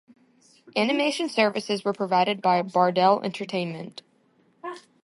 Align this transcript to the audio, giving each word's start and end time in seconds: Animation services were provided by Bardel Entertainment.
Animation 0.75 1.29
services 1.29 1.85
were 1.85 1.93
provided 1.93 2.41
by 2.41 2.63
Bardel 2.63 3.23
Entertainment. 3.23 4.01